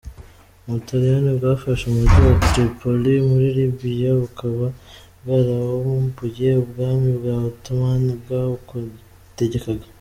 Ubutaliyani 0.65 1.29
bwafashe 1.37 1.83
umujyi 1.87 2.19
wa 2.27 2.35
Tripoli 2.47 3.13
muri 3.29 3.47
Libya 3.57 4.11
bukaba 4.21 4.65
bwarawambuye 5.23 6.49
ubwami 6.63 7.09
bwa 7.17 7.33
Ottoman 7.49 8.03
bwawutegekaga. 8.21 9.85